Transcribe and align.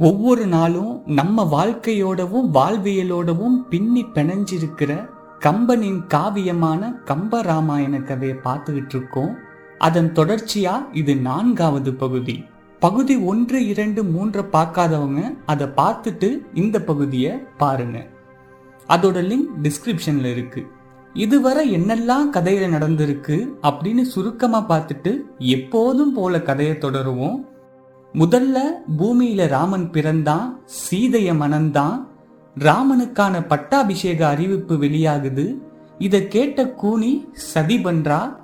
ஒவ்வொரு 0.00 0.46
நாளும் 0.46 1.02
நம்ம 1.06 1.44
வாழ்க்கையோடவும் 1.44 2.46
வாழ்வியலோடவும் 2.54 3.56
பின்னி 3.70 4.04
பிணைஞ்சிருக்கிற 4.14 5.08
கம்பனின் 5.38 5.98
காவியமான 6.08 6.92
கம்ப 7.04 7.40
ராமாயண 7.40 7.98
கதையை 7.98 8.36
பார்த்துக்கிட்டு 8.44 8.94
இருக்கோம். 8.94 9.36
அதன் 9.78 10.12
தொடர்ச்சியா 10.12 10.86
இது 10.92 11.16
நான்காவது 11.16 11.94
பகுதி. 11.94 12.44
பகுதி 12.78 13.16
ஒன்று 13.16 13.66
இரண்டு 13.66 14.04
மூன்று 14.04 14.42
பார்க்காதவங்க 14.42 15.36
அதை 15.46 15.66
பார்த்துட்டு 15.66 16.38
இந்த 16.54 16.80
பகுதியை 16.80 17.32
பாருங்க. 17.56 18.06
அதோட 18.88 19.30
லிங்க் 19.30 19.60
டிஸ்கிரிப்ஷன்ல 19.62 20.24
இருக்கு. 20.24 20.66
இதுவரை 21.12 21.76
என்னெல்லாம் 21.76 22.32
கதையில 22.32 22.72
நடந்திருக்கு 22.78 23.48
அப்படின்னு 23.62 24.02
சுருக்கமா 24.02 24.66
பார்த்துட்டு 24.68 25.20
எப்போதும் 25.38 26.12
போல 26.12 26.42
கதையை 26.42 26.74
தொடருவோம். 26.74 27.48
முதல்ல 28.14 28.58
பூமியில 28.98 29.46
ராமன் 29.46 29.90
பிறந்தான் 29.90 30.60
சீதைய 30.64 31.34
மணந்தான். 31.34 32.06
ராமனுக்கான 32.58 33.46
பட்டாபிஷேக 33.46 34.28
அறிவிப்பு 34.28 34.74
வெளியாகுது. 34.74 35.56
இதை 35.98 36.28
கேட்ட 36.28 36.68
கூனி 36.68 37.28
சதி 37.32 37.76
பண்றா 37.76 38.36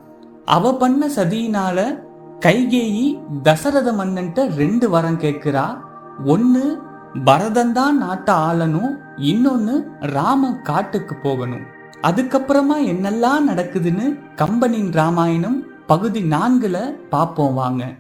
அவ 0.45 0.77
பண்ண 0.77 1.09
சதியினால 1.09 1.99
கைகேயி 2.41 3.19
தசரத 3.43 3.93
மன்னன்ட்ட 3.93 4.55
ரெண்டு 4.55 4.91
வரம் 4.91 5.21
கேட்கிறா. 5.21 5.79
ஒன்னு 6.25 6.79
பரதந்தான் 7.25 7.91
நாட்டை 7.91 8.35
ஆளணும். 8.35 8.97
இன்னொன்னு 9.17 9.83
ராமன் 10.01 10.63
காட்டுக்கு 10.63 11.15
போகணும். 11.15 11.75
அதுக்கப்புறமா 12.03 12.79
என்னெல்லாம் 12.85 13.41
நடக்குதுன்னு 13.49 14.21
கம்பனின் 14.35 14.93
ராமாயணம் 14.93 15.65
பகுதி 15.87 16.21
நான்குல 16.21 16.95
பாப்போம் 17.11 17.55
வாங்க. 17.55 17.95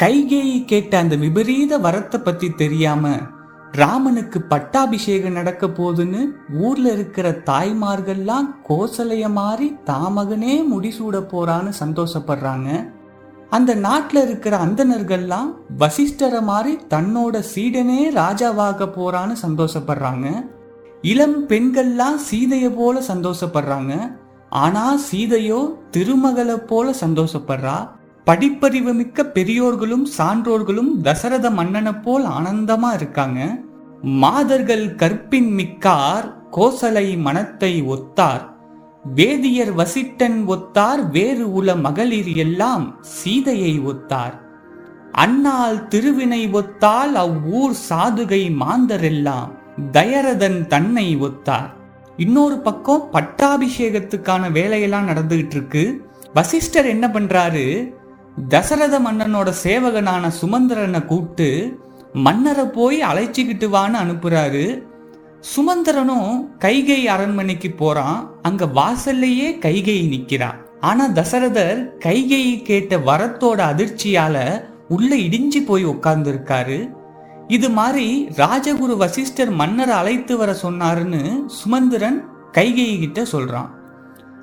கைகேயி 0.00 0.64
கேட்ட 0.64 0.98
அந்த 0.98 1.16
விபரீத 1.16 1.78
வரத்தை 1.78 2.16
பத்தி 2.16 2.50
தெரியாம 2.50 3.16
ராமனுக்கு 3.72 4.42
பட்டாபிஷேகம் 4.42 5.32
நடக்க 5.32 5.66
போகுதுன்னு 5.66 6.26
ஊர்ல 6.58 6.92
இருக்கிற 6.92 7.30
தாய்மார்கள்லாம் 7.30 8.46
கோசலைய 8.68 9.30
மாறி 9.30 9.76
தாமகனே 9.86 10.54
முடிசூட 10.72 11.16
போறான்னு 11.32 11.72
சந்தோஷப்படுறாங்க. 11.80 12.92
அந்த 13.50 13.74
நாட்டில் 13.74 14.22
இருக்கிற 14.22 14.58
அந்தனர்கள்லாம் 14.58 15.50
வசிஷ்டரை 15.78 16.42
மாறி 16.42 16.76
தன்னோட 16.76 17.42
சீடனே 17.54 18.00
ராஜாவாக 18.14 18.88
போறான்னு 19.00 19.36
சந்தோஷப்படுறாங்க. 19.46 20.50
இளம் 21.02 21.48
பெண்கள்லாம் 21.48 22.18
சீதைய 22.30 22.76
போல 22.76 23.00
சந்தோஷப்படுறாங்க. 23.00 24.18
ஆனா 24.50 24.98
சீதையோ 25.10 25.74
திருமகளை 25.90 26.56
போல 26.56 26.94
சந்தோஷப்படுறா. 27.00 27.96
படிப்பறிவு 28.28 28.92
மிக்க 28.94 29.24
பெரியோர்களும் 29.24 30.06
சான்றோர்களும் 30.18 30.90
தசரத 31.02 31.50
மன்னனை 31.50 31.92
போல் 31.92 32.24
ஆனந்தமா 32.24 32.90
இருக்காங்க. 32.94 33.40
மாதர்கள் 34.24 34.94
கற்பின் 34.94 35.48
மிக்கார் 35.58 36.26
கோசலை 36.56 37.06
மனத்தை 37.18 37.82
ஒத்தார். 37.82 38.44
வேதியர் 39.14 39.72
வசிட்டன் 39.76 40.38
ஒத்தார் 40.54 41.10
வேறு 41.10 41.46
உல 41.58 41.76
மகளிர் 41.80 42.30
எல்லாம் 42.34 42.84
சீதையை 43.00 43.80
ஒத்தார். 43.80 44.34
அன்னால் 45.12 45.88
திருவினை 45.88 46.42
ஒத்தால் 46.52 47.14
அவ்வூர் 47.14 47.76
சாதுகை 47.88 48.42
மாந்தரெல்லாம் 48.62 49.50
தயரதன் 49.92 50.66
தன்னை 50.66 51.08
ஒத்தார். 51.16 51.70
இன்னொரு 52.16 52.58
பக்கம் 52.58 53.08
பட்டாபிஷேகத்துக்கான 53.12 54.52
வேலையெல்லாம் 54.52 55.08
நடந்துகிட்டு 55.08 55.56
இருக்கு 55.58 55.84
வசிஷ்டர் 56.34 56.86
என்ன 56.86 57.06
பண்றாரு? 57.08 57.96
தசரத 58.46 59.00
மன்னனோட 59.00 59.52
சேவகனான 59.62 60.30
சுமந்திரனை 60.40 61.04
கூப்பிட்டு 61.04 61.78
மன்னரை 62.12 62.64
போய் 62.64 63.02
அழைச்சிக்கிட்டு 63.02 63.68
வான்னு 63.68 63.96
அனுப்புறாரு. 64.04 64.82
சுமந்திரனும் 65.56 66.48
கைகை 66.58 67.04
அரண்மனைக்கு 67.04 67.70
போறான். 67.70 68.30
அங்க 68.42 68.64
வாசல்லையே 68.64 69.58
கைகை 69.58 70.08
நிக்கிறா. 70.08 70.54
ஆனா 70.80 71.08
தசரதர் 71.08 71.88
கைகை 71.98 72.62
கேட்ட 72.62 72.96
வரத்தோட 72.96 73.60
அதிர்ச்சியால 73.72 74.64
உள்ள 74.88 75.16
இடிஞ்சு 75.16 75.64
போய் 75.66 75.86
உட்கார்ந்துருக்காரு. 75.86 76.90
இது 77.48 77.70
மாதிரி 77.70 78.28
ராஜகுரு 78.36 78.96
வசிஷ்டர் 78.96 79.50
மன்னரை 79.50 79.94
அழைத்து 79.94 80.36
வர 80.36 80.56
சொன்னாருன்னு 80.62 81.44
சுமந்திரன் 81.46 82.24
கைகை 82.52 82.98
கிட்ட 82.98 83.22
சொல்றான். 83.22 83.68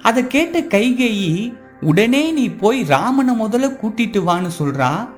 அதை 0.02 0.28
கேட்ட 0.28 0.60
கைகேயி 0.60 1.54
உடனே 1.82 2.32
நீ 2.32 2.50
போய் 2.50 2.84
ராமனை 2.84 3.40
முதல்ல 3.40 3.76
கூட்டிட்டு 3.76 4.24
வான்னு 4.28 4.50
சொல்றா. 4.60 5.10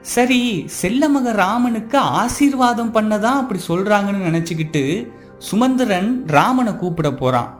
சரி 0.00 0.68
செல்லமக 0.82 1.32
ராமனுக்கு 1.32 1.98
ஆசீர்வாதம் 1.98 2.94
பண்ணதான் 2.94 3.22
அப்படி 3.22 3.60
சொல்றாங்கன்னு 3.68 4.28
நினைச்சுக்கிட்டு 4.30 5.08
சுமந்திரன் 5.38 6.22
ராமனை 6.26 6.76
கூப்பிட 6.76 7.12
போறான். 7.12 7.58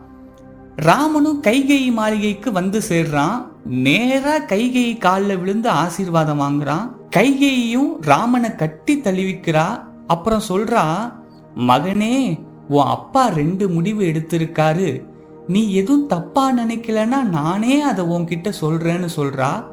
ராமனும் 0.76 1.42
கைகை 1.42 1.92
மாளிகைக்கு 1.92 2.52
வந்து 2.52 2.82
சேர்றான். 2.88 3.46
நேரா 3.64 4.38
கைகை 4.38 4.98
காலில் 4.98 5.38
விழுந்து 5.38 5.68
ஆசீர்வாதம் 5.68 6.40
வாங்குறான். 6.40 6.90
கைகையும் 7.10 8.00
ராமனை 8.00 8.54
கட்டி 8.54 8.98
தழுவிக்கிறா. 8.98 9.82
அப்புறம் 10.06 10.42
சொல்றா 10.48 11.12
மகனே 11.58 12.40
உன் 12.68 12.84
அப்பா 12.84 13.26
ரெண்டு 13.26 13.68
முடிவு 13.68 14.02
எடுத்திருக்காரு. 14.02 15.07
நீ 15.48 15.72
எதுவும் 15.72 16.06
தப்பா 16.06 16.52
நினைக்கலன்னா 16.52 17.22
நானே 17.22 17.80
அதை 17.80 18.04
உன்கிட்ட 18.04 18.52
சொல்றேன்னு 18.60 19.08
சொல்றா? 19.16 19.64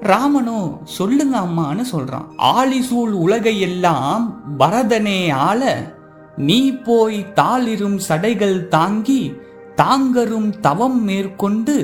ராமனும் 0.00 0.78
சொல்லுங்க 0.84 1.38
அம்மான்னு 1.38 1.84
சொல்றான். 1.92 2.28
ஆலிசூழ் 2.38 3.12
உலகை 3.24 3.60
எல்லாம் 3.60 4.42
பரதனே 4.58 5.32
ஆள 5.32 5.92
நீ 6.36 6.72
போய் 6.72 7.26
தாளிரும் 7.34 7.98
சடைகள் 8.08 8.68
தாங்கி 8.68 9.34
தாங்கரும் 9.76 10.60
தவம் 10.60 11.04
மேற்கொண்டு 11.04 11.76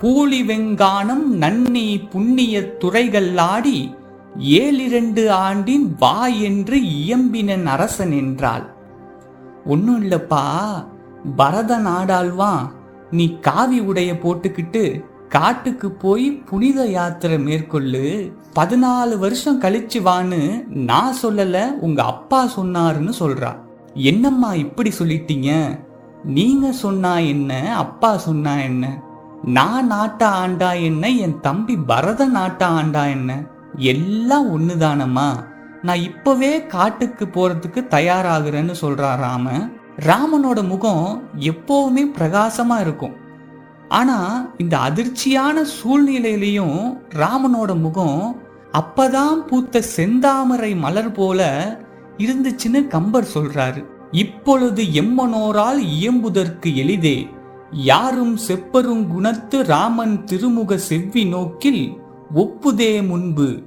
பூலி 0.00 0.40
வெங்கானம் 0.50 1.26
நன்னி 1.40 2.08
புண்ணிய 2.10 2.76
துறைகள் 2.76 3.36
ஆடி 3.36 3.94
ஏழிரண்டு 4.38 5.28
ஆண்டின் 5.28 5.96
வா 5.98 6.26
என்று 6.26 6.76
இயம்பினன் 6.76 7.64
அரசன் 7.64 8.12
என்றாள். 8.12 8.74
ஒன்னும் 9.66 10.00
இல்லப்பா 10.04 10.44
பரத 11.36 11.78
நாடாள்வான் 11.78 12.64
நீ 13.14 13.38
காவி 13.38 13.80
உடைய 13.80 14.12
போட்டுக்கிட்டு 14.12 15.04
காட்டுக்கு 15.28 15.90
போய் 15.90 16.32
புனித 16.32 16.86
யாத்திரை 16.86 17.36
மேற்கொள்ளு. 17.36 18.32
பதினாலு 18.54 19.18
வருஷம் 19.18 19.60
கழிச்சு 19.60 19.98
வான்னு 20.04 20.40
நான் 20.68 21.14
சொல்லல 21.22 21.70
உங்க 21.78 22.02
அப்பா 22.02 22.48
சொன்னாருன்னு 22.56 23.12
சொல்றா. 23.18 23.56
என்னம்மா 23.94 24.54
இப்படி 24.54 24.92
சொல்லிட்டீங்க? 24.98 25.80
நீங்க 26.24 26.72
சொன்னா 26.72 27.18
என்ன 27.18 27.76
அப்பா 27.76 28.16
சொன்னா 28.16 28.60
என்ன? 28.60 29.02
நான் 29.44 29.86
நாட்டா 29.86 30.46
ஆண்டா 30.46 30.82
என்ன 30.82 31.10
என் 31.10 31.40
தம்பி 31.40 31.76
பரத 31.76 32.26
நாட்டா 32.26 32.68
ஆண்டா 32.78 33.10
என்ன? 33.10 33.44
எல்லாம் 33.76 34.58
ஒண்ணுதானம்மா. 34.58 35.28
நான் 35.82 36.00
இப்பவே 36.00 36.66
காட்டுக்கு 36.66 37.24
போறதுக்கு 37.24 37.80
தயாராகிறேன்னு 37.90 38.74
சொல்றா 38.80 39.16
ராமன். 39.16 39.73
ராமனோட 39.98 40.66
முகம் 40.66 41.22
எப்போவுமே 41.38 42.10
பிரகாசமா 42.18 42.80
இருக்கும். 42.80 43.14
ஆனா 43.88 44.48
இந்த 44.58 44.78
அதிர்ச்சியான 44.78 45.62
சூழ்நிலையிலையும் 45.62 46.98
ராமனோட 47.14 47.80
முகம் 47.80 48.36
அப்பதான் 48.72 49.34
பூத்த 49.34 49.82
செந்தாமரை 49.96 50.76
மலர் 50.76 51.12
போல 51.12 51.40
இருந்துச்சுன்னு 52.18 52.86
கம்பர் 52.86 53.26
சொல்றாரு. 53.34 53.84
இப்பொழுது 54.10 54.82
எம்மனோரால் 54.82 55.78
இயம்புதற்கு 55.78 56.70
எளிதே. 56.76 57.26
யாரும் 57.70 58.38
செப்பரும் 58.48 59.06
குணத்து 59.06 59.62
ராமன் 59.62 60.24
திருமுக 60.24 60.74
செவ்வி 60.74 61.24
நோக்கில் 61.24 61.98
ஒப்புதே 62.34 63.06
முன்பு. 63.06 63.62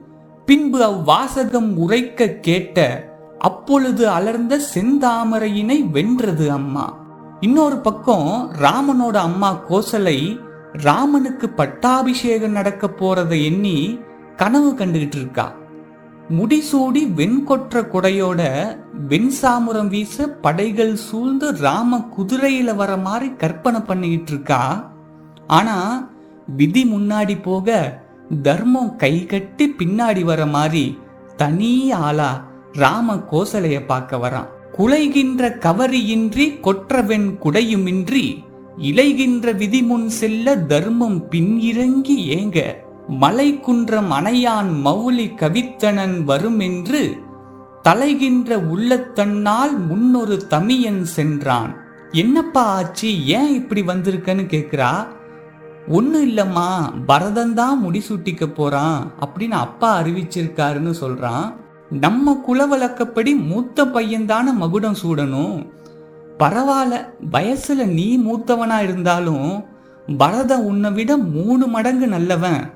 பின்பு 0.46 0.84
அவ்வாசகம் 0.84 1.78
உரைக்க 1.78 2.28
கேட்ட 2.28 3.06
அப்பொழுது 3.40 4.10
அலர்ந்த 4.10 4.60
செந்தாமரையினை 4.74 5.90
வென்றது 5.90 6.52
அம்மா. 6.52 6.98
இன்னொரு 7.40 7.78
பக்கம் 7.78 8.52
ராமனோட 8.62 9.16
அம்மா 9.16 9.60
கோசலை 9.70 10.40
ராமனுக்கு 10.74 11.50
பட்டாபிஷேகம் 11.50 12.52
நடக்க 12.52 12.88
போறதை 12.88 13.44
எண்ணி 13.44 14.00
கனவு 14.36 14.72
கண்டுகிட்டு 14.72 15.16
இருக்கா. 15.16 15.54
முடிசூடி 16.30 17.14
வெண்கொற்ற 17.14 17.82
குடையோட 17.82 18.42
வெண்சாமுரம் 19.10 19.88
வீச 19.88 20.28
படைகள் 20.28 20.96
சூழ்ந்து 20.96 21.58
ராம 21.58 22.08
குதிரையில 22.18 22.76
வர 22.76 22.98
மாதிரி 22.98 23.34
கற்பனை 23.34 23.80
பண்ணிக்கிட்டு 23.80 24.32
இருக்கா. 24.32 24.92
ஆனா 25.48 26.08
விதி 26.48 26.92
முன்னாடி 26.92 27.42
போக 27.42 28.00
தர்மம் 28.42 28.96
கை 28.96 29.26
கட்டி 29.26 29.76
பின்னாடி 29.78 30.24
வர 30.24 30.46
மாதிரி 30.46 30.98
தனி 31.36 31.92
ஆளா 31.92 32.44
ராம 32.78 33.16
கோசலைய 33.32 33.86
பார்க்க 33.86 34.18
வரான். 34.18 34.50
குலைகின்ற 34.78 35.50
கவரியின்றி 35.66 36.60
கொற்றவெண் 36.60 37.30
குடையுமின்றி 37.44 38.26
இலைகின்ற 38.82 39.56
விதி 39.56 39.82
முன் 39.84 40.10
செல்ல 40.10 40.58
தர்மம் 40.58 41.20
பின்னிறங்கி 41.32 42.18
ஏங்க 42.38 42.60
மலை 43.08 43.60
குன்றம் 43.60 44.12
அணையான் 44.12 44.70
மௌலி 44.86 45.26
கவித்தனன் 45.36 46.24
வருமென்று 46.24 47.02
தலைகின்ற 47.84 48.58
உள்ளத்தன்னால் 48.74 49.76
முன்னொரு 49.88 50.38
தமியன் 50.50 51.04
சென்றான். 51.18 51.76
என்னப்பா 52.12 52.64
ஆச்சு 52.64 53.26
ஏன் 53.26 53.54
இப்படி 53.54 53.82
வந்திருக்கன்னு 53.82 54.46
கேக்குறா? 54.54 54.92
ஒன்றும் 55.88 56.28
இல்லம்மா 56.30 56.70
பரதன் 57.06 57.54
தான் 57.54 57.80
முடிசூட்டிக்க 57.86 58.46
போறான் 58.54 58.98
அப்படின்னு 59.20 59.58
அப்பா 59.66 60.02
அறிவிச்சிருக்காருன்னு 60.02 60.94
சொல்றான். 61.02 61.48
நம்ம 61.90 62.44
குலவழக்கப்படி 62.48 63.46
மூத்த 63.46 63.86
பையன்தான 63.86 64.54
மகுடம் 64.54 64.96
சூடணும். 65.04 65.70
பரவாயில்ல 66.40 67.10
வயசுல 67.32 67.86
நீ 67.86 68.18
மூத்தவனா 68.18 68.80
இருந்தாலும் 68.80 69.66
பரதன் 70.18 70.64
உன்னை 70.64 70.92
விட 70.92 71.18
மூணு 71.18 71.68
மடங்கு 71.68 72.08
நல்லவன். 72.08 72.74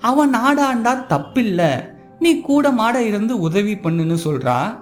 அவன் 0.00 0.34
நாடாண்டா 0.34 1.04
தப்பில்ல. 1.08 1.84
நீ 2.18 2.40
கூட 2.40 2.70
மாட 2.70 3.02
இருந்து 3.02 3.40
உதவி 3.40 3.74
பண்ணுன்னு 3.74 4.16
சொல்றா? 4.24 4.78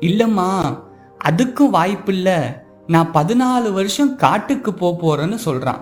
இல்லம்மா 0.00 0.78
அதுக்கும் 1.24 1.72
வாய்ப்பில்ல. 1.72 2.40
நான் 2.86 3.12
பதினாலு 3.14 3.72
வருஷம் 3.72 4.16
காட்டுக்கு 4.16 4.74
போக 4.74 4.96
போறேன்னு 5.00 5.38
சொல்றான். 5.44 5.80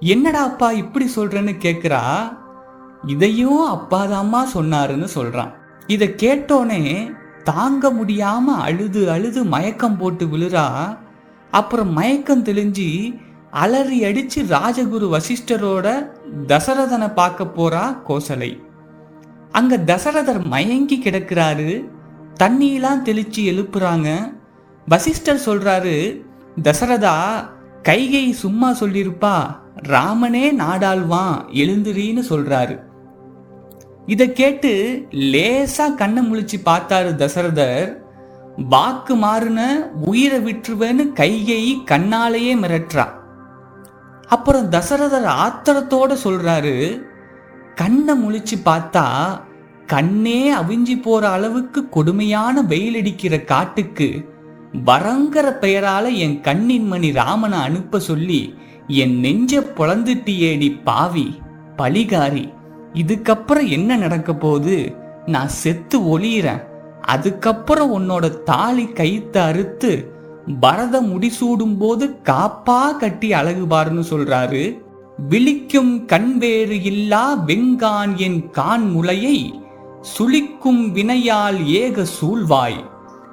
என்னடா 0.00 0.42
அப்பா 0.42 0.70
இப்படி 0.70 1.10
சொல்றேன்னு 1.16 1.54
கேக்குறா? 1.62 2.32
இதையும் 3.06 3.66
அப்பாதாம்மா 3.66 4.46
சொன்னாருன்னு 4.54 5.08
சொல்றான். 5.14 5.52
இதை 5.88 6.14
கேட்டோனே 6.16 7.12
தாங்க 7.44 7.92
முடியாம 7.92 8.44
அழுது 8.44 9.10
அழுது 9.10 9.44
மயக்கம் 9.44 9.96
போட்டு 9.96 10.26
விழுறா. 10.26 10.98
அப்புறம் 11.50 11.92
மயக்கம் 11.92 12.44
தெளிஞ்சு 12.44 13.18
அலறி 13.50 14.00
அடிச்சு 14.00 14.40
ராஜகுரு 14.48 15.08
வசிஷ்டரோட 15.14 16.06
தசரதனை 16.46 17.12
பார்க்க 17.14 17.44
போறா 17.44 17.96
கோசலை. 18.08 18.62
அங்க 19.52 19.76
தசரதர் 19.76 20.44
மயங்கி 20.44 21.02
கிடக்கிறாரு. 21.04 21.84
தண்ணியெல்லாம் 22.38 23.04
தெளிச்சு 23.04 23.40
எழுப்புறாங்க. 23.52 24.36
வசிஷ்டர் 24.88 25.42
சொல்றாரு 25.46 26.20
தசரதா 26.62 27.16
கைகை 27.82 28.30
சும்மா 28.30 28.72
சொல்லியிருப்பா 28.72 29.36
ராமனே 29.82 30.44
நாடாள்வான் 30.52 31.44
எழுந்திரின்னு 31.52 32.22
சொல்றாரு. 32.28 32.86
இதை 34.12 34.32
கேட்டு 34.32 34.70
லேசா 35.32 35.94
கண்ணை 35.94 36.20
முழிச்சு 36.28 36.56
பார்த்தாரு 36.64 37.10
தசரதர். 37.22 37.88
வாக்கு 38.68 39.16
மாறுன 39.16 39.60
உயிரை 40.06 40.38
விட்டுருவேன்னு 40.38 41.12
கையை 41.12 41.76
கண்ணாலேயே 41.84 42.54
மிரட்டுறா. 42.62 43.06
அப்புறம் 44.28 44.70
தசரதர் 44.70 45.28
ஆத்திரத்தோட 45.44 46.16
சொல்றாரு 46.24 46.74
கண்ணை 47.74 48.14
முழிச்சு 48.24 48.56
பார்த்தா 48.64 49.04
கண்ணே 49.86 50.54
அவிஞ்சி 50.54 51.02
போற 51.02 51.28
அளவுக்கு 51.28 51.88
கொடுமையான 51.88 52.62
வெயில் 52.62 52.96
அடிக்கிற 52.96 53.44
காட்டுக்கு 53.44 54.08
வரங்கிற 54.84 55.46
பெயரால 55.60 56.16
என் 56.16 56.40
கண்ணின் 56.40 56.86
மணி 56.86 57.10
ராமனை 57.12 57.58
அனுப்ப 57.58 58.00
சொல்லி 58.00 58.54
என் 58.86 59.16
நெஞ்ச 59.18 59.60
பொழந்துட்டியேடி 59.76 60.80
பாவி 60.84 61.26
பலிகாரி 61.76 62.44
இதுக்கப்புறம் 62.94 63.68
என்ன 63.68 63.96
நடக்க 63.96 64.34
போகுது? 64.34 64.94
நான் 65.26 65.48
செத்து 65.48 66.18
ஒளியிறேன். 66.18 66.62
அதுக்கப்புறம் 67.00 67.98
உன்னோட 67.98 68.42
தாலி 68.42 68.86
கைத்து 68.86 69.40
அறுத்து 69.40 70.12
பரத 70.60 71.02
முடிசூடும் 71.02 71.76
போது 71.78 72.16
காப்பா 72.24 72.96
கட்டி 72.96 73.32
அழகு 73.32 73.64
பாருன்னு 73.64 74.02
சொல்றாரு. 74.10 74.78
விழிக்கும் 75.28 76.06
கண்வேறு 76.06 76.82
இல்லா 76.82 77.38
வெங்கான் 77.46 78.14
என் 78.16 78.50
கான் 78.50 78.90
முளையை 78.90 79.66
சுளிக்கும் 80.18 80.92
வினையால் 80.92 81.66
ஏக 81.66 82.06
சூழ்வாய். 82.20 82.84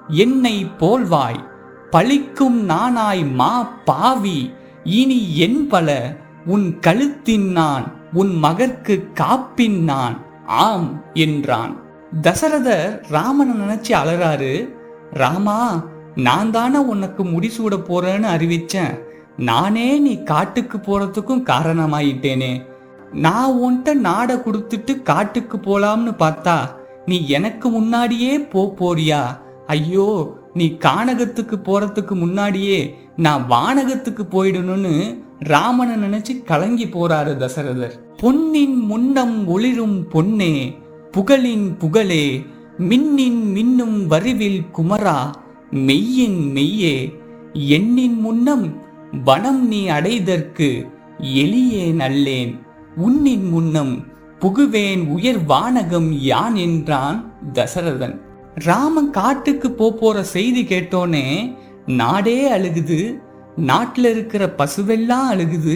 என்னை 0.07 0.65
போல்வாய் 0.65 1.47
பழிக்கும் 1.91 2.69
நானாய் 2.69 3.31
மா 3.31 3.63
பாவி 3.63 4.53
இனி 4.83 5.37
என் 5.37 5.67
பல 5.67 6.17
உன் 6.45 6.79
கழுத்தின் 6.87 7.51
நான் 7.51 7.94
உன் 8.13 8.37
மகற்கு 8.37 9.09
காப்பின் 9.13 9.79
நான் 9.79 10.21
ஆம் 10.45 11.03
என்றான். 11.13 11.75
தசரதர் 12.21 13.01
ராமனை 13.09 13.55
நினைச்சு 13.55 13.91
அலறாரு 13.91 14.69
ராமா 15.11 15.85
நான் 16.15 16.51
தானே 16.51 16.77
உனக்கு 16.77 17.23
முடிசூட 17.23 17.75
போறேன்னு 17.89 18.27
அறிவிச்சேன். 18.35 18.99
நானே 19.37 19.99
நீ 19.99 20.23
காட்டுக்கு 20.23 20.77
போறதுக்கும் 20.77 21.43
காரணமாயிட்டேனே. 21.43 22.65
நான் 23.11 23.51
உன்கிட்ட 23.51 23.93
நாடை 23.93 24.35
கொடுத்துட்டு 24.35 25.01
காட்டுக்கு 25.01 25.57
போலாம்னு 25.57 26.13
பார்த்தா 26.19 26.69
நீ 27.05 27.27
எனக்கு 27.27 27.69
முன்னாடியே 27.69 28.39
போ 28.39 28.73
போறியா? 28.79 29.37
ஐயோ 29.67 30.37
நீ 30.53 30.77
கானகத்துக்கு 30.79 31.55
போறதுக்கு 31.63 32.11
முன்னாடியே 32.11 32.97
நான் 33.15 33.45
வானகத்துக்கு 33.49 34.23
போயிடணும்னு 34.31 35.24
ராமனை 35.39 35.95
நினைச்சு 35.95 36.43
கலங்கி 36.43 36.85
போறாரு 36.85 37.37
தசரதர். 37.37 37.91
பொன்னின் 38.17 38.77
முன்னம் 38.79 39.47
ஒளிரும் 39.47 40.07
பொன்னே 40.07 40.79
புகழின் 41.11 41.77
புகழே 41.77 42.45
மின்னின் 42.79 43.55
மின்னும் 43.55 44.05
வரிவில் 44.05 44.61
குமரா 44.73 45.31
மெய்யின் 45.71 46.51
மெய்யே 46.51 47.13
எண்ணின் 47.53 48.19
முன்னம் 48.19 48.81
வனம் 49.23 49.67
நீ 49.67 49.87
அடைதற்கு 49.87 50.87
எளியே 51.19 51.91
நல்லேன் 51.91 52.59
உன்னின் 52.97 53.49
முன்னம் 53.49 54.05
புகுவேன் 54.39 55.07
உயர் 55.07 55.45
வானகம் 55.45 56.21
யான் 56.21 56.55
என்றான் 56.55 57.33
தசரதன். 57.53 58.21
ராமன் 58.55 59.09
காட்டுக்கு 59.09 59.71
போற 59.71 60.23
செய்தி 60.23 60.63
கேட்டோனே 60.63 61.55
நாடே 61.87 62.49
அழுகுது 62.49 63.19
நாட்டில் 63.57 64.05
இருக்கிற 64.05 64.55
பசுவெல்லாம் 64.57 65.27
அழுகுது 65.29 65.75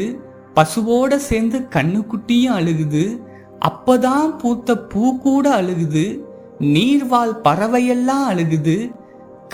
பசுவோட 0.56 1.16
சேர்ந்து 1.16 1.68
கண்ணுக்குட்டியும் 1.76 2.56
அழுகுது 2.56 3.04
அப்பதான் 3.60 4.38
பூத்த 4.38 4.76
பூ 4.76 5.18
கூட 5.18 5.54
அழுகுது 5.56 6.04
நீர்வாழ் 6.60 7.42
பறவையெல்லாம் 7.44 8.26
அழுகுது 8.26 8.92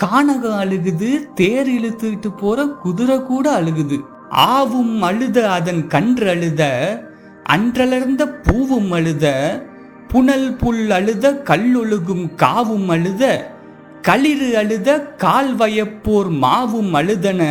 கானகம் 0.02 0.58
அழுகுது 0.58 1.10
தேர் 1.34 1.68
இழுத்துக்கிட்டு 1.68 2.30
போற 2.36 2.66
குதிரை 2.66 3.22
கூட 3.22 3.50
அழுகுது. 3.50 3.96
ஆவும் 4.30 5.02
அழுத 5.02 5.50
அதன் 5.50 5.86
கன்று 5.86 6.30
அழுத 6.30 6.62
அன்றலர்ந்த 7.44 8.26
பூவும் 8.42 8.92
அழுத 8.92 9.26
புனல் 10.08 10.56
புல் 10.56 10.90
அழுத 10.90 11.32
கல்லொழுகும் 11.44 12.34
காவும் 12.36 12.88
அழுத 12.88 13.24
களிறு 14.02 14.56
அழுத 14.56 14.88
கால்வயப்போர் 15.22 16.30
மாவும் 16.42 16.92
அழுதன 16.94 17.42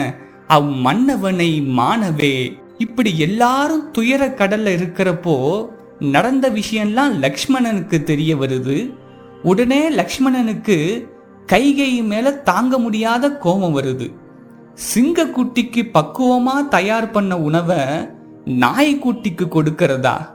அவ் 0.47 0.69
மன்னவனை 0.85 2.57
இப்படி 2.77 3.19
எல்லாரும் 3.19 3.91
துயர 3.91 4.27
கடல்ல 4.27 4.69
இருக்கிறப்போ 4.75 5.67
நடந்த 5.99 6.49
விஷயம்லாம் 6.49 7.13
லக்ஷ்மணனுக்கு 7.21 8.03
தெரிய 8.03 8.35
வருது. 8.35 8.93
உடனே 9.43 9.89
லக்ஷ்மணனுக்கு 9.89 11.07
கைகை 11.47 12.03
மேல 12.03 12.33
தாங்க 12.33 12.77
முடியாத 12.77 13.37
கோபம் 13.37 13.81
வருது. 13.81 14.13
சிங்கக்குட்டிக்கு 14.93 15.89
பக்குவமா 15.93 16.67
தயார் 16.69 17.11
பண்ண 17.11 17.37
உணவை 17.37 17.77
நாய்க்குட்டிக்கு 18.45 19.47
கொடுக்கறதா? 19.47 20.29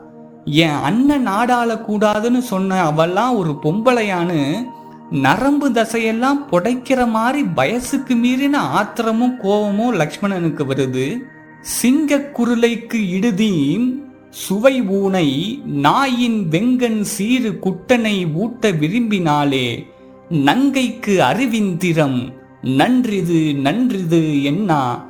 என் 0.45 0.81
அண்ணன் 0.83 1.27
நாடாள 1.27 1.79
கூடாதுன்னு 1.87 2.39
சொன்ன 2.39 2.91
அவெல்லாம் 2.91 3.35
ஒரு 3.35 3.59
பொம்பளையான்னு 3.63 4.65
நரம்பு 5.11 5.69
தசையெல்லாம் 5.69 6.39
புடைக்கிற 6.51 7.09
மாதிரி 7.09 7.43
வயசுக்கு 7.43 8.15
மீறின 8.15 8.55
ஆத்திரமும் 8.55 9.37
கோபமும் 9.37 9.99
லக்ஷ்மணனுக்கு 9.99 10.65
வருது. 10.65 11.17
சிங்க 11.61 12.17
குருளைக்கு 12.17 12.99
இடுதீம் 13.17 14.03
சுவை 14.29 14.81
ஊனை 14.81 15.59
நாயின் 15.65 16.47
வெங்கன் 16.49 17.01
சீறு 17.01 17.59
குட்டனை 17.63 18.33
ஊட்ட 18.33 18.71
விரும்பினாலே 18.71 19.87
நங்கைக்கு 20.29 21.17
அறிவிந்திரம் 21.17 22.33
நன்றிது 22.61 23.53
நன்றிது 23.55 24.43
என்னா 24.43 25.09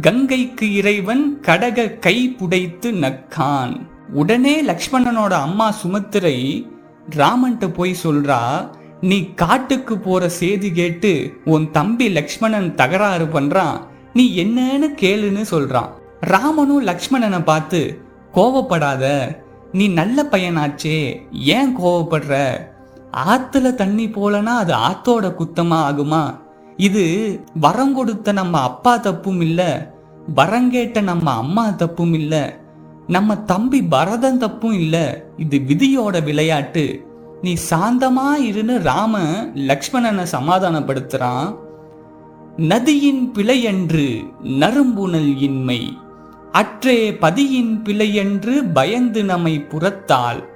கங்கைக்கு 0.00 0.74
இறைவன் 0.74 1.40
கடக 1.42 1.98
கை 1.98 2.36
புடைத்து 2.38 2.92
நக்கான். 3.04 3.80
உடனே 4.12 4.62
லக்ஷ்மணனோட 4.62 5.30
அம்மா 5.30 5.74
சுமத்திரை 5.82 6.66
ராமன்ட்ட 7.16 7.68
போய் 7.68 7.96
சொல்றா 8.02 8.70
நீ 9.00 9.34
காட்டுக்கு 9.34 9.98
போற 9.98 10.28
செய்தி 10.28 10.72
கேட்டு 10.72 11.40
உன் 11.44 11.70
தம்பி 11.70 12.08
லக்ஷ்மணன் 12.08 12.74
தகராறு 12.74 13.24
பண்றான். 13.24 13.80
நீ 14.12 14.44
என்னன்னு 14.44 14.86
கேளுன்னு 15.00 15.44
சொல்றான். 15.50 15.88
ராமனும் 16.20 16.86
லக்ஷ்மணனை 16.86 17.44
பார்த்து 17.44 18.00
கோவப்படாத. 18.34 19.34
நீ 19.72 19.88
நல்ல 19.88 20.22
பையனாச்சே. 20.22 21.16
ஏன் 21.32 21.78
கோவப்படுற? 21.78 22.54
ஆத்துல 23.12 23.74
தண்ணி 23.74 24.06
போலனா 24.06 24.44
அது 24.44 24.74
ஆத்தோட 24.74 25.24
குத்தமா 25.24 25.78
ஆகுமா? 25.90 26.38
இது 26.76 27.04
வரம் 27.54 27.94
கொடுத்த 27.94 28.32
நம்ம 28.32 28.60
அப்பா 28.60 28.96
தப்பும் 28.96 29.40
இல்ல. 29.40 29.92
வரங்கேட்ட 30.36 31.02
நம்ம 31.02 31.30
அம்மா 31.30 31.70
தப்பும் 31.70 32.12
இல்ல. 32.12 32.60
நம்ம 33.06 33.36
தம்பி 33.36 33.82
பரதன் 33.82 34.38
தப்பும் 34.38 34.72
இல்ல. 34.72 35.24
இது 35.36 35.58
விதியோட 35.58 36.22
விளையாட்டு. 36.22 37.09
நீ 37.42 37.56
சாந்தமா 37.70 38.28
இருன்னு 38.48 38.82
ராம 38.82 39.18
லக்ஷ்மணனை 39.54 40.26
சமாதானப்படுத்துறான். 40.32 41.56
நதியின் 42.56 43.32
பிழையன்று 43.34 44.24
நறும்புணல் 44.42 45.38
இன்மை 45.38 45.98
அற்றே 46.52 47.12
பதியின் 47.12 47.82
பிழையன்று 47.82 48.72
பயந்து 48.72 49.24
நம்மை 49.24 49.60
புறத்தால். 49.60 50.48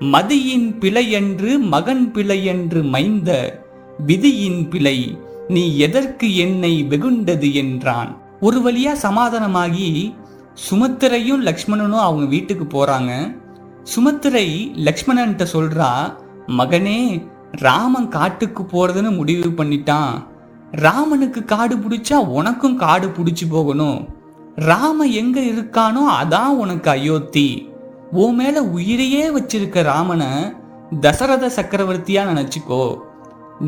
மதியின் 0.00 0.78
பிழையன்று 0.78 1.58
மகன் 1.58 2.10
பிழையன்று 2.14 2.82
மைந்த 2.82 3.60
விதியின் 4.06 4.68
பிழை 4.68 5.18
நீ 5.48 5.76
எதற்கு 5.76 6.36
என்னை 6.36 6.86
வெகுண்டது 6.90 7.52
என்றான். 7.52 8.22
ஒரு 8.40 8.58
வழியா 8.60 8.92
சமாதானமாகி 9.02 10.14
சுமத்திரையும் 10.70 11.42
லக்ஷ்மணனும் 11.42 12.04
அவங்க 12.08 12.24
வீட்டுக்கு 12.24 12.64
போறாங்க. 12.64 13.42
சுமத்திரை 13.96 14.48
லக்ஷ்மணன்ட்ட 14.78 15.46
சொல்றா 15.52 16.22
மகனே 16.48 17.28
ராமன் 17.52 18.08
காட்டுக்கு 18.08 18.62
போறதுன்னு 18.62 19.16
முடிவு 19.16 19.64
பண்ணிட்டான். 19.64 20.26
ராமனுக்கு 20.70 21.44
காடு 21.44 21.76
பிடிச்சா 21.76 22.14
உனக்கும் 22.14 22.76
காடு 22.76 23.08
பிடிச்சி 23.08 23.48
போகணும். 23.50 24.08
ராம 24.56 25.04
எங்க 25.04 25.40
இருக்கானோ 25.40 26.02
அதான் 26.22 26.46
உனக்கு 26.46 26.90
அயோத்தி. 26.90 27.68
உன் 28.12 28.34
மேல 28.34 28.62
உயிரையே 28.62 29.28
வச்சிருக்க 29.28 29.82
ராமனை 29.82 30.26
தசரத 31.00 31.50
சக்கரவர்த்தியா 31.56 32.24
நினைச்சுக்கோ. 32.24 32.96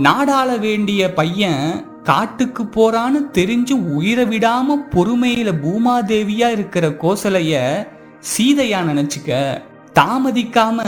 நாடாள 0.03 0.59
வேண்டிய 0.59 1.13
பையன் 1.13 1.87
காட்டுக்கு 2.03 2.63
போறான்னு 2.63 3.31
தெரிஞ்சு 3.33 3.73
உயிரை 3.73 4.25
விடாம 4.25 4.75
பொறுமையில 4.91 5.53
பூமாதேவியா 5.65 6.51
இருக்கிற 6.51 6.89
கோசலைய 6.89 7.87
சீதையா 8.21 8.81
நினைச்சுக்க. 8.91 9.61
தாமதிக்காம 9.95 10.83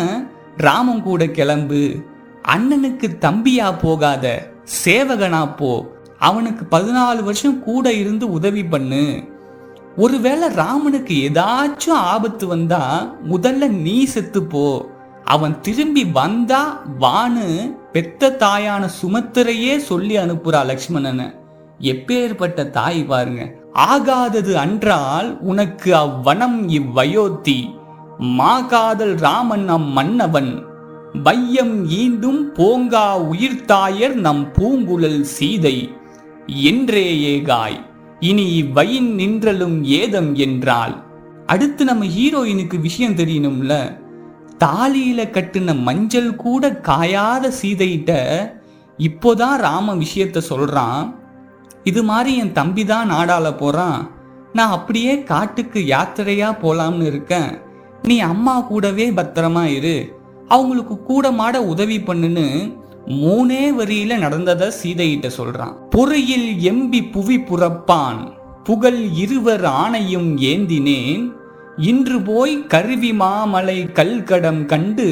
ராமம் 0.58 1.02
கூட 1.02 1.26
கிளம்பு 1.26 2.04
அண்ணனுக்கு 2.48 3.16
தம்பியா 3.20 3.78
போகாத 3.78 4.50
சேவகனா 4.84 5.56
போ. 5.56 5.86
அவனுக்கு 6.18 6.78
பதினாலு 6.78 7.22
வருஷம் 7.22 7.62
கூட 7.62 7.92
இருந்து 7.92 8.30
உதவி 8.30 8.64
பண்ணு. 8.64 9.24
ஒருவேளை 9.96 10.48
ராமனுக்கு 10.48 11.30
ஏதாச்சும் 11.30 11.90
ஆபத்து 11.90 12.46
வந்தா 12.46 13.14
முதல்ல 13.30 13.68
நீ 13.68 14.04
செத்து 14.04 14.42
போ. 14.42 14.86
அவன் 15.24 15.60
திரும்பி 15.60 16.04
வந்தா 16.04 16.82
வானு 17.00 17.76
பெத்த 17.92 18.36
தாயான 18.38 18.88
சுமத்திரையே 19.02 19.76
சொல்லி 19.76 20.16
அனுப்புறா 20.16 20.64
லக்ஷ்மணனை. 20.64 21.34
எப்பேற்பட்ட 21.80 22.70
தாய் 22.70 23.04
பாருங்க. 23.04 23.52
ஆகாதது 23.74 24.52
அன்றால் 24.52 25.40
உனக்கு 25.40 25.94
அவ்வனம் 25.94 26.68
இவ்வயோத்தி. 26.68 27.77
மாகாதல் 28.18 29.14
ராமன் 29.14 29.64
நம் 29.64 29.92
மன்னவன். 29.92 30.64
வையம் 31.22 31.88
ஈந்தும் 31.88 32.54
போங்கா 32.54 33.28
உயிர்த்தாயர் 33.30 34.14
நம் 34.14 34.52
பூங்குழல் 34.52 35.20
சீதை. 35.20 35.94
என்றே 36.46 37.36
ஏகாய் 37.36 37.80
இனி 38.20 38.54
இவ்வயின் 38.54 39.14
நின்றலும் 39.14 39.84
ஏதம் 39.84 40.34
என்றால் 40.34 41.04
அடுத்து 41.46 41.84
நம்ம 41.84 42.04
ஹீரோயினுக்கு 42.04 42.80
விஷயம் 42.80 43.14
தெரியணும்ல. 43.14 43.98
தாலியில 44.58 45.30
கட்டின 45.30 45.80
மஞ்சள் 45.80 46.36
கூட 46.36 46.80
காயாத 46.82 47.52
சீதையிட்ட 47.62 48.36
இப்போதான் 48.98 49.56
ராம 49.56 49.94
விஷயத்த 49.94 50.40
சொல்றான். 50.48 51.14
இது 51.84 52.02
மாதிரி 52.02 52.36
என் 52.36 52.52
தம்பி 52.52 52.84
தான் 52.84 53.10
நாடால 53.10 53.56
போறான். 53.56 54.10
நான் 54.52 54.70
அப்படியே 54.70 55.22
காட்டுக்கு 55.22 55.80
யாத்திரையா 55.80 56.50
போலாம்னு 56.62 57.06
இருக்கேன். 57.06 57.66
நீ 58.08 58.16
அம்மா 58.32 58.54
கூடவே 58.60 59.06
பத்திரமா 59.10 59.62
இரு. 59.76 59.96
அவங்களுக்கு 60.54 60.94
கூட 61.02 61.30
மாட 61.38 61.56
உதவி 61.72 61.98
பண்ணுன்னு 61.98 62.46
மூணே 63.22 63.62
வரியில 63.78 64.12
நடந்தத 64.24 64.70
சீதையிட்ட 64.80 65.28
சொல்றான். 65.36 65.74
பொறியில் 65.90 66.48
எம்பி 66.70 67.00
புவி 67.10 67.36
புறப்பான். 67.40 68.20
புகழ் 68.64 69.00
இருவர் 69.24 69.64
ஆணையும் 69.80 70.30
ஏந்தினேன். 70.50 71.24
இன்று 71.90 72.16
போய் 72.20 72.54
கருவி 72.66 73.12
மாமலை 73.12 73.78
கல்கடம் 73.92 74.62
கண்டு 74.66 75.08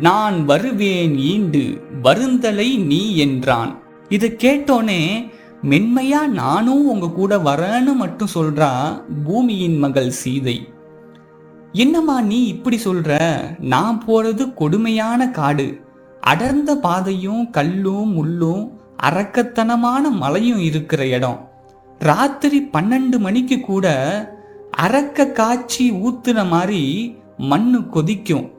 நான் 0.00 0.38
வருவேன் 0.44 1.14
ஈண்டு 1.30 1.64
வருந்தலை 2.02 2.68
நீ 2.84 3.02
என்றான். 3.16 3.72
இதை 4.08 4.28
கேட்டோனே 4.44 5.02
மென்மையா 5.70 6.22
நானும் 6.40 6.84
உங்க 6.88 7.06
கூட 7.18 7.36
வரேன்னு 7.48 7.94
மட்டும் 7.94 8.34
சொல்றா 8.34 8.70
பூமியின் 9.26 9.78
மகள் 9.78 10.10
சீதை. 10.22 10.58
என்னம்மா 11.72 12.20
நீ 12.20 12.46
இப்படி 12.46 12.80
சொல்ற? 12.84 13.36
நான் 13.58 14.04
போறது 14.06 14.54
கொடுமையான 14.54 15.30
காடு. 15.30 15.80
அடர்ந்த 16.20 16.76
பாதையும் 16.76 17.50
கல்லும் 17.50 18.12
முள்ளும் 18.16 18.70
அரக்கத்தனமான 19.02 20.10
மலையும் 20.10 20.58
இருக்கிற 20.58 21.06
இடம். 21.06 21.50
ராத்திரி 21.98 22.68
பன்னெண்டு 22.72 23.18
மணிக்கு 23.18 23.60
கூட 23.60 23.86
அரக்க 24.70 25.26
காய்ச்சி 25.26 25.90
ஊத்துன 25.90 26.46
மாதிரி 26.46 27.16
மண்ணு 27.36 27.88
கொதிக்கும். 27.88 28.50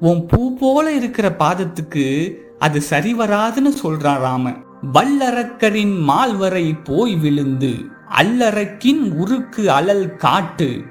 உன் 0.00 0.26
பூ 0.26 0.56
போல 0.56 0.92
இருக்கிற 0.92 1.34
பாதத்துக்கு 1.38 2.34
அது 2.58 2.80
சரி 2.80 3.14
வராதுன்னு 3.14 3.72
சொல்றான் 3.82 4.18
ராமன். 4.18 4.64
வல்லரக்கரின் 4.92 5.96
மால்வரை 6.08 6.84
போய் 6.84 7.14
விழுந்து 7.14 7.74
அல்லறக்கின் 8.18 9.12
உருக்கு 9.12 9.70
அலல் 9.70 10.16
காட்டு. 10.16 10.82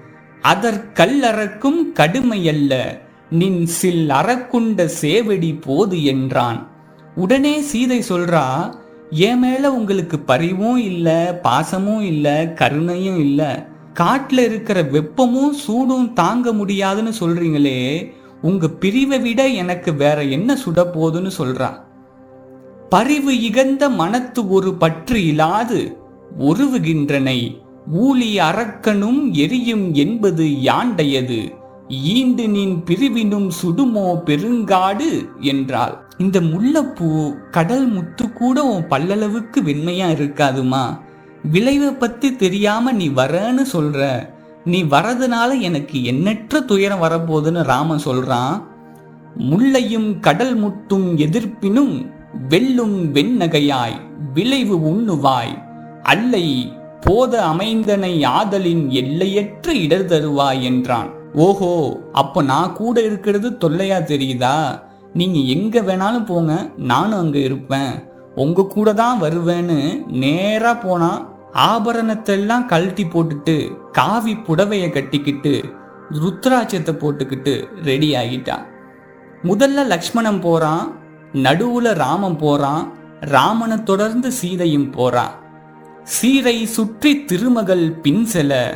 அதற்கல்லறக்கும் 0.48 1.80
கடுமையல்ல 1.94 3.00
நின் 3.30 3.66
சில் 3.66 4.10
அறக்குண்ட 4.10 4.90
சேவடி 5.02 5.62
போது 5.62 6.04
என்றான். 6.04 6.68
உடனே 7.16 7.62
சீதை 7.62 8.04
சொல்றா 8.10 8.74
என் 9.10 9.40
மேல 9.40 9.74
உங்களுக்கு 9.74 10.20
பரிவும் 10.20 10.78
இல்ல 10.78 11.40
பாசமும் 11.44 12.02
இல்ல 12.02 12.54
கருணையும் 12.56 13.20
இல்ல. 13.20 13.68
காட்டுல 14.00 14.38
இருக்கிற 14.44 14.84
வெப்பமும் 14.84 15.50
சூடும் 15.50 16.14
தாங்க 16.14 16.54
முடியாதுன்னு 16.54 17.12
சொல்றீங்களே 17.20 18.12
உங்க 18.42 18.68
பிரிவை 18.68 19.20
விட 19.20 19.48
எனக்கு 19.48 19.94
வேற 19.94 20.24
என்ன 20.24 20.58
சுட 20.66 20.78
போதுன்னு 20.78 21.32
சொல்றா. 21.38 21.70
பரிவு 22.90 23.34
இகந்த 23.34 23.90
மனத்து 23.90 24.48
ஒரு 24.48 24.74
பற்று 24.74 25.26
இல்லாது 25.26 25.98
உருவுகின்றனை. 26.40 27.63
ஊழி 27.92 28.40
அரக்கனும் 28.40 29.32
எரியும் 29.32 29.94
என்பது 29.94 30.46
யாண்டையது? 30.46 31.54
ஈண்டு 31.88 32.50
நின் 32.50 32.84
பிரிவினும் 32.84 33.52
சுடுமோ 33.64 34.22
பெருங்காடு? 34.26 35.30
என்றாள். 35.40 36.06
இந்த 36.18 36.42
முல்லைப்பூ 36.42 37.36
கடல் 37.52 37.88
முத்து 37.88 38.34
கூட 38.34 38.64
உன் 38.64 38.88
பல்லளவுக்கு 38.88 39.62
வெண்மையா 39.66 40.08
இருக்காதுமா? 40.12 41.00
விளைவை 41.52 41.92
பத்தி 41.92 42.36
தெரியாம 42.36 42.92
நீ 42.92 43.10
வரன்னு 43.10 43.66
சொல்ற. 43.74 44.30
நீ 44.66 44.84
வரதுனால 44.84 45.60
எனக்கு 45.60 46.04
எண்ணற்ற 46.04 46.62
துயரம் 46.62 47.02
வரப்போகுதுன்னு 47.02 47.64
ராமன் 47.64 48.02
சொல்றான். 48.06 48.64
முல்லையும் 49.38 50.20
கடல் 50.20 50.64
முத்தும் 50.64 51.16
எதிர்ப்பினும் 51.16 52.12
வெல்லும் 52.50 53.14
வெண்ணகையாய் 53.14 54.00
விளைவு 54.34 54.78
உண்ணுவாய் 54.78 55.64
அல்லை 56.04 56.74
போத 57.06 57.34
அமைந்தனை 57.52 58.12
ஆதலின் 58.38 58.84
எல்லையற்ற 59.02 59.74
இடர் 59.74 60.06
தருவாய் 60.06 60.62
என்றான். 60.62 61.10
ஓஹோ 61.46 61.72
அப்ப 62.22 62.42
நான் 62.42 62.74
கூட 62.74 62.96
இருக்கிறது 63.02 63.50
தொல்லையா 63.64 63.98
தெரியுதா? 64.12 64.56
நீங்க 65.14 65.40
எங்க 65.56 65.82
வேணாலும் 65.82 66.26
போங்க 66.26 66.54
நானும் 66.92 67.20
அங்க 67.20 67.38
இருப்பேன். 67.40 67.94
உங்க 68.36 68.68
கூட 68.76 68.94
தான் 68.94 69.22
வருவேன்னு 69.22 69.80
நேரா 70.24 70.74
போனா 70.86 71.12
ஆபரணத்தை 71.70 72.36
எல்லாம் 72.40 72.66
கழட்டி 72.66 73.06
போட்டுட்டு 73.06 73.58
காவி 73.92 74.34
புடவைய 74.48 74.86
கட்டிக்கிட்டு 74.92 75.54
ருத்ராட்சத்தை 76.22 76.96
போட்டுக்கிட்டு 77.04 77.54
ரெடி 77.84 78.10
ஆகிட்டான். 78.16 78.66
முதல்ல 79.44 79.86
லக்ஷ்மணன் 79.94 80.42
போறான் 80.48 80.84
நடுவுல 81.46 81.94
ராமன் 82.06 82.38
போறான் 82.38 82.84
ராமனை 83.36 83.78
தொடர்ந்து 83.84 84.32
சீதையும் 84.32 84.92
போறான். 84.92 85.34
சீரை 86.04 86.64
சுற்றி 86.64 87.26
திருமகள் 87.26 87.92
பின் 87.92 88.28
செல 88.34 88.74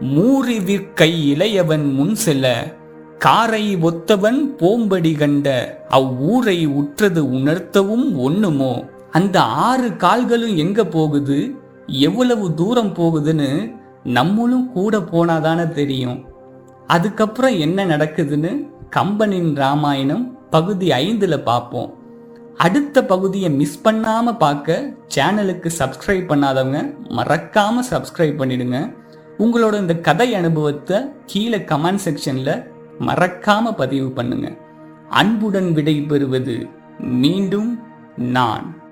மூறி 0.00 0.64
விற்கை 0.64 1.34
இளையவன் 1.34 1.92
முன் 1.92 2.16
செல 2.26 2.74
காரை 3.18 3.76
ஒத்தவன் 3.76 4.40
போம்படி 4.58 5.18
கண்ட 5.18 5.78
அவ்வூரை 5.88 6.66
உற்றது 6.66 7.24
உணர்த்தவும் 7.24 8.16
ஒண்ணுமோ? 8.16 8.88
அந்த 9.10 9.40
ஆறு 9.40 9.96
கால்களும் 9.96 10.56
எங்க 10.56 10.84
போகுது? 10.84 11.54
எவ்வளவு 11.86 12.54
தூரம் 12.54 12.94
போகுதுன்னு 12.94 13.74
நம்மளும் 14.04 14.72
கூட 14.72 14.98
போனாதானே 14.98 15.68
தெரியும். 15.68 16.24
அதுக்கப்புறம் 16.86 17.58
என்ன 17.58 17.86
நடக்குதுன்னு 17.86 18.68
கம்பனின் 18.96 19.54
ராமாயணம் 19.54 20.48
பகுதி 20.50 20.88
ஐந்துல 20.88 21.42
பார்ப்போம் 21.42 21.94
அடுத்த 22.56 23.04
பகுதியை 23.04 23.50
மிஸ் 23.50 23.82
பண்ணாமல் 23.82 24.36
பார்க்க 24.36 24.94
சேனலுக்கு 25.14 25.70
சப்ஸ்கிரைப் 25.78 26.30
பண்ணாதவங்க 26.30 26.94
மறக்காமல் 27.08 27.88
சப்ஸ்கிரைப் 27.90 28.40
பண்ணிடுங்க. 28.40 28.94
உங்களோட 29.38 29.74
இந்த 29.74 29.94
கதை 29.94 30.34
அனுபவத்தை 30.34 31.00
கீழே 31.26 31.58
கமெண்ட் 31.58 31.98
செக்ஷனில் 32.04 32.66
மறக்காமல் 32.98 33.74
பதிவு 33.74 34.10
பண்ணுங்க. 34.10 34.52
அன்புடன் 35.08 35.72
விடை 35.72 36.00
பெறுவது 36.00 36.68
மீண்டும் 36.98 37.82
நான். 38.16 38.83